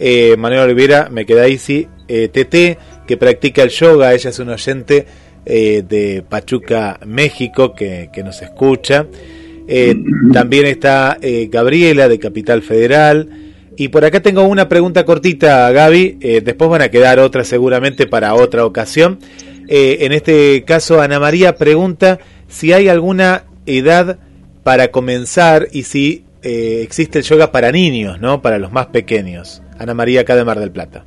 [0.00, 1.86] Eh, Manuela Olivera, me queda sí.
[2.08, 5.06] Eh, TT, que practica el yoga, ella es un oyente
[5.44, 9.06] eh, de Pachuca, México, que, que nos escucha.
[9.68, 9.94] Eh,
[10.32, 11.18] también está
[11.48, 13.45] Gabriela de Capital Federal.
[13.76, 16.18] Y por acá tengo una pregunta cortita, Gaby.
[16.20, 19.18] Eh, después van a quedar otras seguramente para otra ocasión.
[19.68, 22.18] Eh, en este caso, Ana María pregunta
[22.48, 24.18] si hay alguna edad
[24.62, 28.40] para comenzar y si eh, existe el yoga para niños, ¿no?
[28.40, 29.62] Para los más pequeños.
[29.78, 31.04] Ana María, acá de Mar del Plata.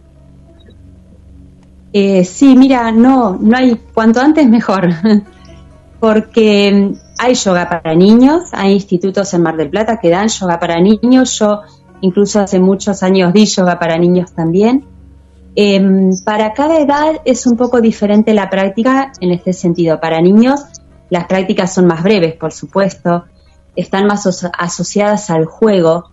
[1.91, 4.89] sí, mira, no, no hay, cuanto antes mejor.
[5.99, 10.79] Porque hay yoga para niños, hay institutos en Mar del Plata que dan yoga para
[10.79, 11.37] niños.
[11.39, 11.61] Yo
[12.01, 14.85] incluso hace muchos años di yoga para niños también.
[15.55, 19.99] Em, para cada edad es un poco diferente la práctica en este sentido.
[19.99, 20.61] Para niños
[21.09, 23.25] las prácticas son más breves, por supuesto,
[23.75, 24.27] están más
[24.57, 26.11] asociadas al juego.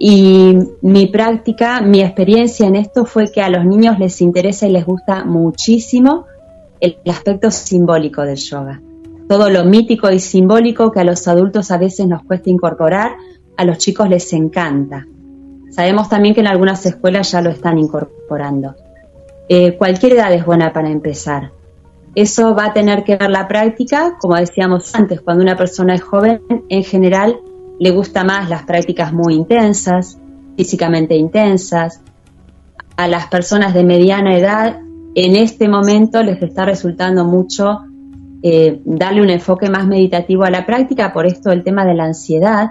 [0.00, 4.72] Y mi práctica, mi experiencia en esto fue que a los niños les interesa y
[4.72, 6.26] les gusta muchísimo
[6.80, 8.80] el aspecto simbólico del yoga.
[9.28, 13.16] Todo lo mítico y simbólico que a los adultos a veces nos cuesta incorporar,
[13.58, 15.06] a los chicos les encanta.
[15.70, 18.76] Sabemos también que en algunas escuelas ya lo están incorporando.
[19.48, 21.50] Eh, cualquier edad es buena para empezar.
[22.14, 26.02] Eso va a tener que ver la práctica, como decíamos antes, cuando una persona es
[26.02, 27.40] joven, en general
[27.80, 30.18] le gusta más las prácticas muy intensas,
[30.56, 32.00] físicamente intensas.
[32.96, 34.80] A las personas de mediana edad,
[35.16, 37.80] en este momento les está resultando mucho
[38.44, 42.04] eh, darle un enfoque más meditativo a la práctica, por esto el tema de la
[42.04, 42.70] ansiedad,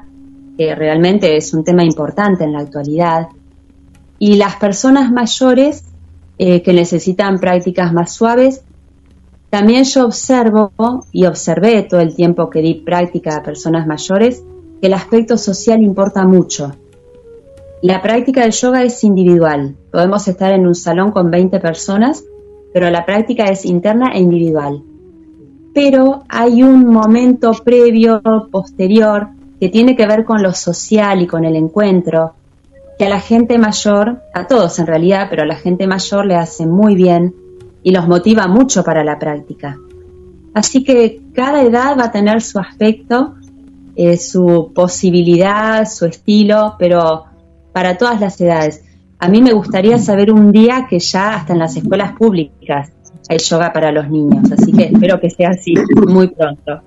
[0.57, 3.27] que realmente es un tema importante en la actualidad,
[4.19, 5.83] y las personas mayores
[6.37, 8.63] eh, que necesitan prácticas más suaves,
[9.49, 10.71] también yo observo
[11.11, 14.43] y observé todo el tiempo que di práctica a personas mayores
[14.81, 16.73] que el aspecto social importa mucho.
[17.81, 19.75] La práctica del yoga es individual.
[19.91, 22.23] Podemos estar en un salón con 20 personas,
[22.73, 24.83] pero la práctica es interna e individual.
[25.73, 29.29] Pero hay un momento previo, posterior,
[29.59, 32.33] que tiene que ver con lo social y con el encuentro,
[32.97, 36.35] que a la gente mayor, a todos en realidad, pero a la gente mayor le
[36.35, 37.33] hace muy bien
[37.83, 39.77] y los motiva mucho para la práctica.
[40.53, 43.35] Así que cada edad va a tener su aspecto,
[43.95, 47.25] eh, su posibilidad, su estilo, pero
[47.73, 48.83] para todas las edades.
[49.19, 52.91] A mí me gustaría saber un día que ya hasta en las escuelas públicas
[53.29, 55.73] hay yoga para los niños, así que espero que sea así
[56.07, 56.81] muy pronto.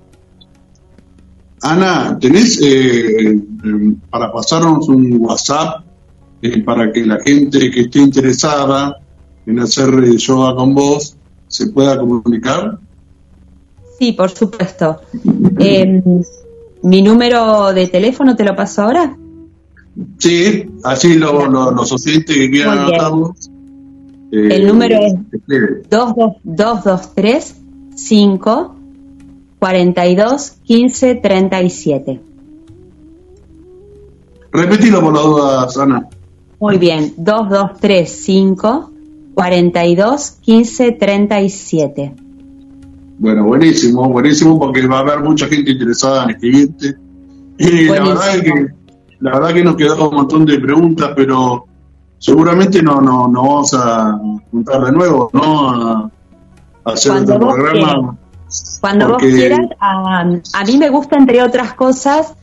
[1.61, 3.39] Ana, ¿tenés eh,
[4.09, 5.83] para pasarnos un WhatsApp
[6.41, 8.97] eh, para que la gente que esté interesada
[9.45, 11.15] en hacer eh, yoga con vos
[11.47, 12.79] se pueda comunicar?
[13.99, 15.01] Sí, por supuesto.
[15.59, 16.01] Em,
[16.83, 19.15] ¿Mi número de teléfono te lo paso ahora?
[20.17, 23.35] Sí, así lo, los oyentes que quieran anotarlo.
[24.31, 25.13] El número es
[25.89, 27.55] 2223
[27.93, 28.75] 5
[29.61, 32.21] 42 15 37.
[34.51, 36.09] Repetilo por la duda, Ana.
[36.59, 38.91] Muy bien, 2235
[39.35, 42.15] 42 15 37.
[43.19, 46.95] Bueno, buenísimo, buenísimo, porque va a haber mucha gente interesada en escribirte.
[47.59, 48.65] Y la verdad, es que,
[49.19, 51.67] la verdad que nos quedó un montón de preguntas, pero
[52.17, 55.69] seguramente no, no, no vamos a juntar de nuevo, ¿no?
[55.69, 56.11] A,
[56.83, 58.17] hacer otro programa.
[58.81, 62.33] Cuando vos quieras, a, mí me gusta, entre otras cosas,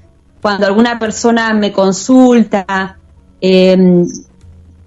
[0.41, 2.97] cuando alguna persona me consulta,
[3.41, 4.07] em,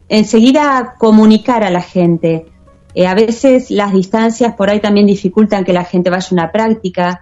[0.10, 2.48] enseguida comunicar a la gente.
[2.96, 6.52] Eh, a veces las distancias por ahí también dificultan que la gente vaya a una
[6.52, 7.22] práctica.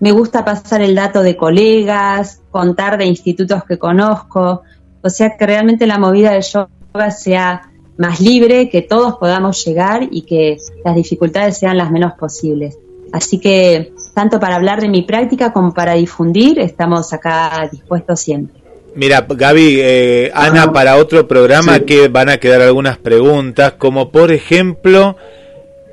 [0.00, 4.62] Me gusta pasar el dato de colegas, contar de institutos que conozco.
[5.02, 7.62] O sea, que realmente la movida de yoga sea
[7.96, 12.78] más libre, que todos podamos llegar y que las dificultades sean las menos posibles
[13.12, 18.58] Así que tanto para hablar de mi práctica como para difundir, estamos acá dispuestos siempre.
[18.94, 24.32] Mira, Gaby, eh, Ana, para otro programa que van a quedar algunas preguntas, como por
[24.32, 25.16] ejemplo,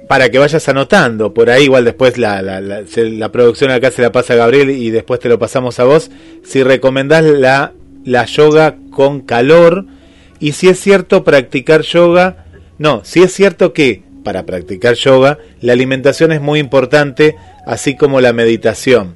[0.08, 4.12] para que vayas anotando, por ahí igual después la, la, la, producción acá se la
[4.12, 6.10] pasa a Gabriel y después te lo pasamos a vos,
[6.44, 9.86] si recomendás la, la yoga con calor
[10.40, 12.46] y si es cierto practicar yoga,
[12.78, 18.20] no, si es cierto que para practicar yoga la alimentación es muy importante, así como
[18.20, 19.16] la meditación.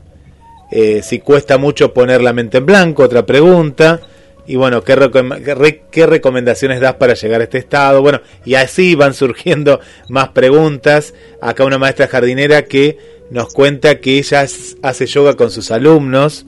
[0.72, 4.00] Eh, si cuesta mucho poner la mente en blanco, otra pregunta.
[4.46, 8.02] Y bueno, ¿qué, ¿qué, recomendaciones das para llegar a este estado?
[8.02, 9.80] Bueno, y así van surgiendo
[10.10, 11.16] más preguntas.
[11.42, 12.98] Acá una maestra jardinera que
[13.32, 14.46] nos cuenta que ella
[14.84, 16.46] hace yoga con sus alumnos.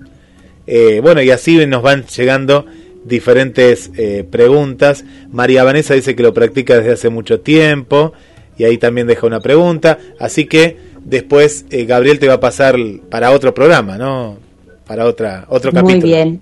[0.67, 2.67] Eh, bueno, y así nos van llegando
[3.03, 5.03] diferentes eh, preguntas.
[5.31, 8.13] María Vanessa dice que lo practica desde hace mucho tiempo.
[8.61, 9.97] Y ahí también deja una pregunta.
[10.19, 12.75] Así que Después eh, Gabriel te va a pasar
[13.09, 14.37] para otro programa, ¿no?
[14.85, 15.99] Para otra, otro capítulo.
[15.99, 16.41] Muy bien,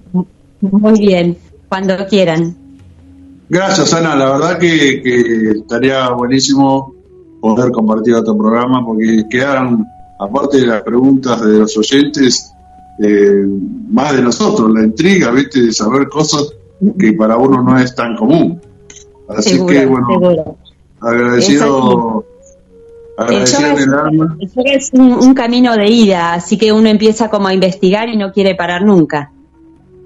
[0.61, 1.37] muy bien,
[1.69, 2.55] cuando quieran.
[3.47, 4.15] Gracias, Ana.
[4.15, 6.93] La verdad que, estaría buenísimo
[7.41, 9.85] poder compartir otro programa porque quedan,
[10.19, 12.51] aparte de las preguntas de los oyentes,
[13.01, 13.45] eh,
[13.89, 15.61] más de nosotros, la intriga, ¿viste?
[15.61, 16.53] De saber cosas
[16.99, 18.59] que para uno no es tan común.
[19.29, 20.57] Así que, bueno,
[21.01, 22.25] agradecido
[24.65, 28.55] es un, camino de ida, así que uno empieza como a investigar y no quiere
[28.55, 29.31] parar nunca.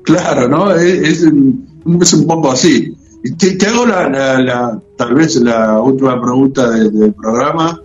[0.04, 0.72] Claro, ¿no?
[0.72, 2.96] Es, un poco así.
[3.38, 7.80] Te, hago la, tal vez la última pregunta del, programa,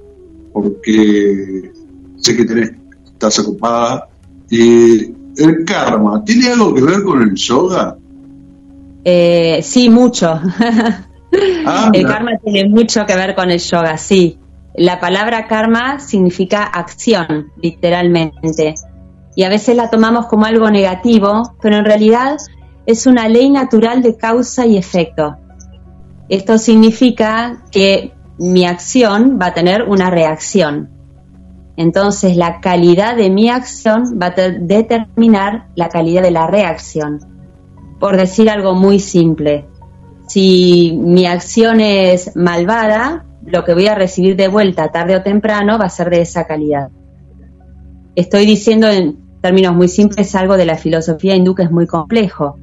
[0.53, 1.71] porque
[2.17, 2.73] sé que tenés,
[3.13, 4.09] estás ocupada.
[4.51, 7.97] Y el karma, ¿tiene algo que ver con el yoga?
[9.05, 10.41] Eh, sí, mucho.
[11.67, 14.39] Ah, el karma tiene mucho que ver con el yoga, sí.
[14.75, 18.75] La palabra karma significa acción, literalmente.
[19.35, 22.37] Y a veces la tomamos como algo negativo, pero en realidad
[22.87, 25.37] es una ley natural de causa y efecto.
[26.29, 30.91] Esto significa que mi acción va a tener una reacción.
[31.77, 37.21] Entonces la calidad de mi acción va a determinar la calidad de la reacción.
[38.01, 39.67] Por decir algo muy simple,
[40.29, 45.79] si mi acción es malvada, lo que voy a recibir de vuelta tarde o temprano
[45.79, 46.91] va a ser de esa calidad.
[48.15, 52.59] Estoy diciendo en términos muy simples algo de la filosofía hindú que es muy complejo,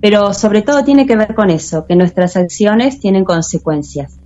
[0.00, 4.18] pero sobre todo tiene que ver con eso, que nuestras acciones tienen consecuencias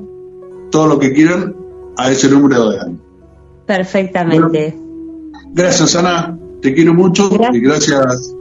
[0.70, 1.56] todo lo que quieran
[1.96, 3.00] a ese número de años.
[3.66, 4.78] Perfectamente.
[5.54, 6.38] gracias, Ana.
[6.62, 8.36] Te quiero mucho y gracias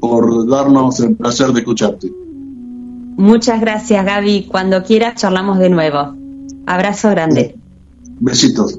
[0.00, 2.12] por darnos el placer de escucharte.
[3.16, 4.48] Muchas gracias, Gaby.
[4.50, 6.14] Cuando quieras, charlamos de nuevo.
[6.66, 7.56] Abrazo grande.
[8.18, 8.78] Besitos.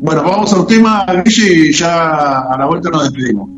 [0.00, 3.57] Bueno, vamos al tema, y ya a la vuelta nos despedimos.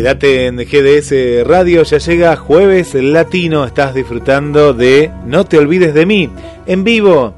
[0.00, 6.06] Quédate en GDS Radio, ya llega jueves latino, estás disfrutando de No te olvides de
[6.06, 6.30] mí,
[6.64, 7.34] en vivo,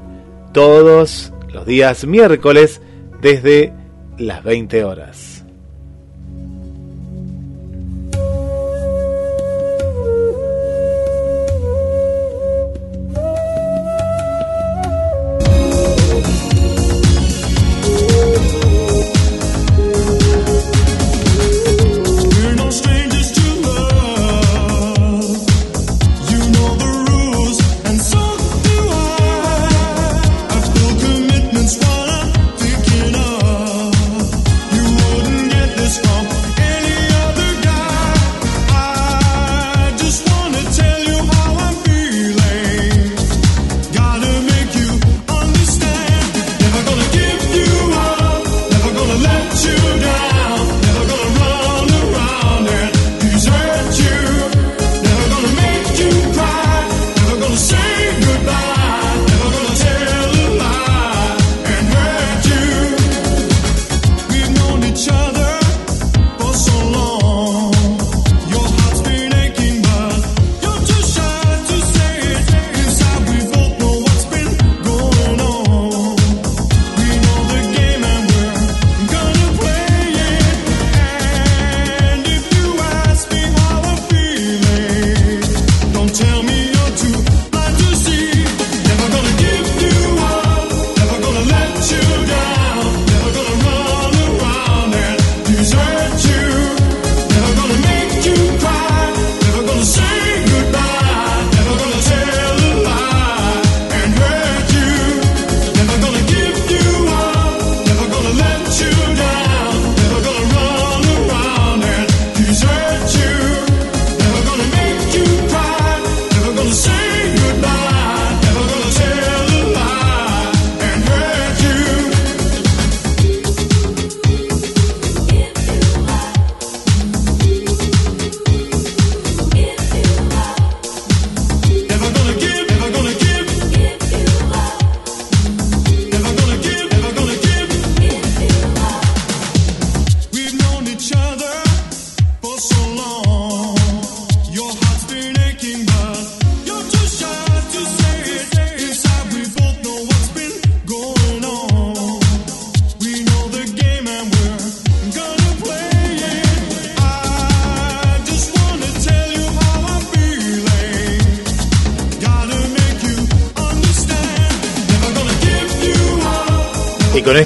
[0.53, 2.79] todos los días miércoles
[3.21, 3.73] desde
[4.17, 5.32] las 20 horas.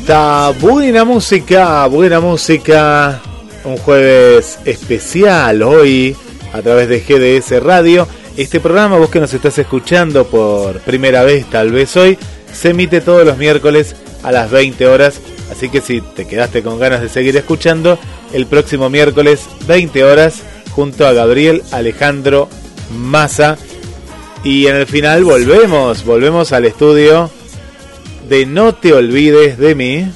[0.08, 3.22] Buena música, buena música,
[3.66, 6.16] un jueves especial hoy
[6.54, 8.08] a través de GDS Radio.
[8.38, 12.18] Este programa, vos que nos estás escuchando por primera vez, tal vez hoy,
[12.54, 15.20] se emite todos los miércoles a las 20 horas.
[15.52, 18.00] Así que si te quedaste con ganas de seguir escuchando,
[18.32, 20.42] el próximo miércoles 20 horas
[20.72, 22.48] junto a Gabriel Alejandro
[22.98, 23.58] Massa.
[24.46, 27.30] Y en el final volvemos, volvemos al estudio
[28.30, 30.12] de No te olvides de mí.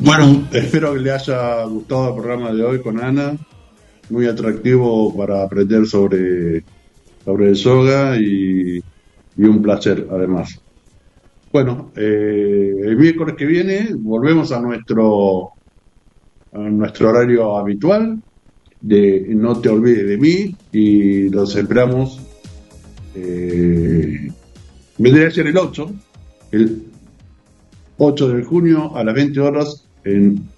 [0.00, 3.36] Bueno, espero que le haya gustado el programa de hoy con Ana.
[4.10, 6.64] Muy atractivo para aprender sobre,
[7.24, 8.82] sobre el yoga y,
[9.38, 10.60] un placer además.
[11.52, 15.50] Bueno, eh, el miércoles que viene volvemos a nuestro,
[16.52, 18.20] a nuestro horario habitual
[18.80, 22.20] de No te olvides de mí y los esperamos
[23.14, 24.30] eh,
[24.98, 25.90] Vendría a ser el 8,
[26.52, 26.84] el
[27.98, 30.48] 8 de junio a las 20 horas en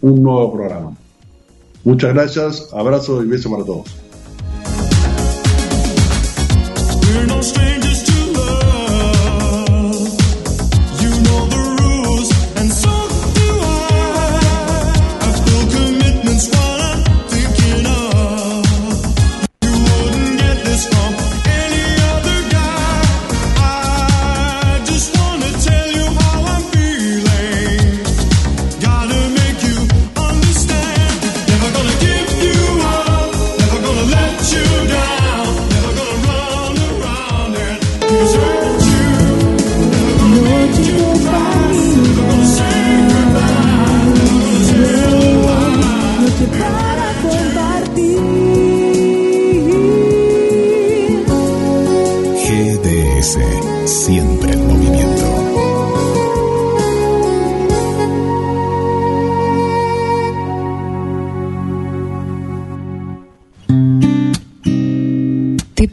[0.00, 0.96] un nuevo programa.
[1.84, 3.98] Muchas gracias, abrazo y beso para todos.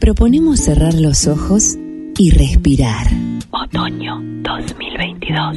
[0.06, 1.76] Proponemos cerrar los ojos
[2.16, 3.08] y respirar.
[3.50, 5.56] Otoño 2022.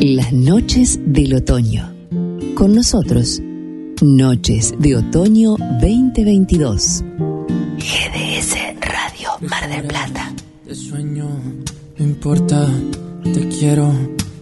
[0.00, 1.93] Las noches del otoño.
[2.54, 3.40] Con nosotros,
[4.00, 7.02] Noches de Otoño 2022.
[7.78, 10.32] GDS Radio Mar del Plata.
[10.64, 11.28] Te sueño,
[11.98, 12.68] no importa,
[13.22, 13.92] te quiero,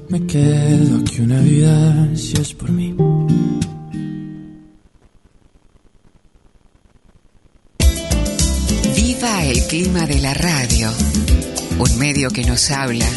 [0.09, 2.95] me quedo aquí una vida si es por mí.
[9.45, 10.91] el clima de la radio,
[11.79, 13.09] un medio que nos habla,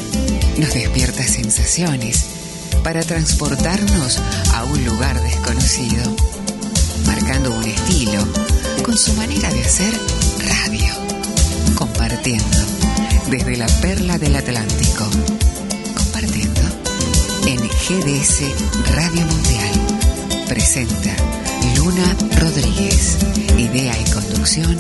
[0.58, 2.45] nos despierta sensaciones
[2.86, 4.19] para transportarnos
[4.53, 6.15] a un lugar desconocido,
[7.07, 8.23] marcando un estilo
[8.83, 9.91] con su manera de hacer
[10.38, 10.93] radio,
[11.73, 12.57] compartiendo
[13.31, 15.03] desde la perla del Atlántico,
[15.95, 16.61] compartiendo
[17.47, 18.41] en GDS
[18.93, 20.45] Radio Mundial.
[20.47, 21.15] Presenta
[21.77, 23.17] Luna Rodríguez,
[23.57, 24.77] idea y conducción